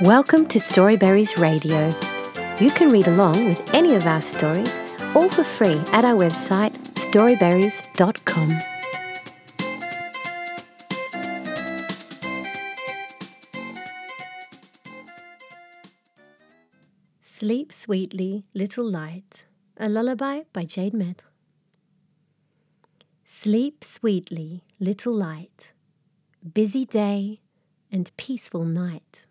[0.00, 1.86] Welcome to Storyberries Radio.
[2.58, 4.80] You can read along with any of our stories,
[5.14, 8.58] all for free, at our website storyberries.com.
[17.20, 21.28] Sleep Sweetly, Little Light, a lullaby by Jade Maitre.
[23.24, 25.72] Sleep sweetly, little light,
[26.52, 27.38] busy day
[27.92, 29.26] and peaceful night.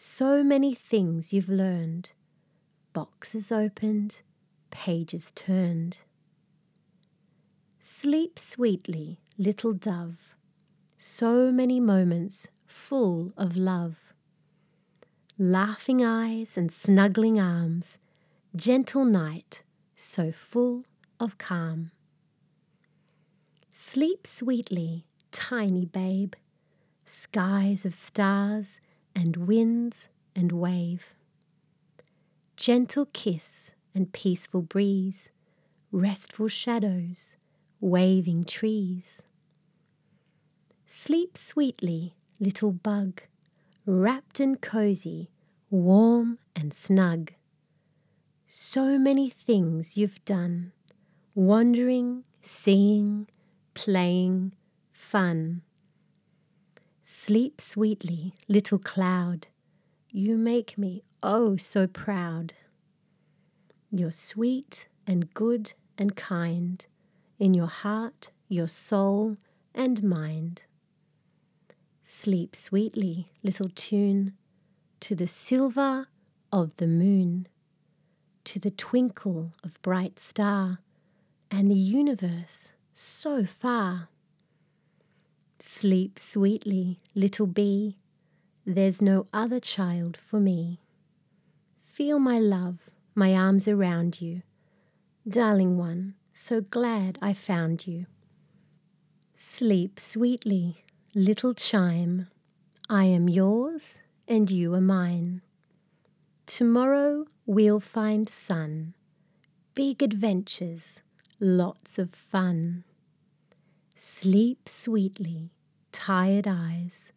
[0.00, 2.12] So many things you've learned,
[2.92, 4.20] boxes opened,
[4.70, 6.02] pages turned.
[7.80, 10.36] Sleep sweetly, little dove,
[10.96, 14.14] so many moments full of love.
[15.36, 17.98] Laughing eyes and snuggling arms,
[18.54, 19.62] gentle night,
[19.96, 20.84] so full
[21.18, 21.90] of calm.
[23.72, 26.34] Sleep sweetly, tiny babe,
[27.04, 28.78] skies of stars
[29.18, 31.16] and winds and wave.
[32.56, 35.30] Gentle kiss and peaceful breeze,
[35.90, 37.34] restful shadows,
[37.80, 39.22] waving trees.
[40.86, 43.22] Sleep sweetly, little bug,
[43.84, 45.30] wrapped and cozy,
[45.68, 47.32] warm and snug.
[48.46, 50.70] So many things you've done,
[51.34, 53.26] wandering, seeing,
[53.74, 54.52] playing,
[54.92, 55.62] fun.
[57.10, 59.46] Sleep sweetly, little cloud,
[60.10, 62.52] you make me oh so proud.
[63.90, 66.86] You're sweet and good and kind
[67.38, 69.38] in your heart, your soul,
[69.74, 70.64] and mind.
[72.04, 74.34] Sleep sweetly, little tune,
[75.00, 76.08] to the silver
[76.52, 77.48] of the moon,
[78.44, 80.80] to the twinkle of bright star,
[81.50, 84.10] and the universe so far.
[85.60, 87.96] Sleep sweetly, little bee,
[88.64, 90.80] there's no other child for me.
[91.80, 94.42] Feel my love, my arms around you.
[95.26, 98.06] Darling one, so glad I found you.
[99.36, 102.28] Sleep sweetly, little chime,
[102.88, 103.98] I am yours
[104.28, 105.42] and you are mine.
[106.46, 108.94] Tomorrow we'll find sun,
[109.74, 111.02] big adventures,
[111.40, 112.84] lots of fun.
[114.00, 115.50] Sleep sweetly,
[115.90, 117.10] tired eyes,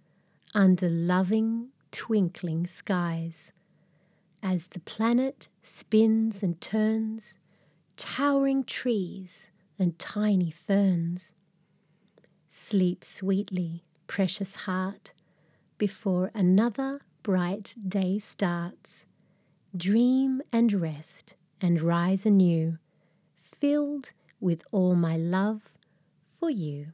[0.56, 3.54] under loving, twinkling skies.
[4.42, 7.36] As the planet spins and turns,
[7.98, 11.32] towering trees and tiny ferns.
[12.50, 15.14] Sleep sweetly, precious heart,
[15.78, 19.06] before another bright day starts.
[19.78, 22.80] Dream and rest and rise anew,
[23.40, 25.72] filled with all my love
[26.42, 26.88] for you.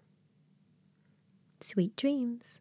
[1.62, 2.60] Sweet dreams.